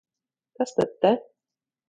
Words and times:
Kas 0.55 0.71
tad 0.77 0.91
te? 1.01 1.13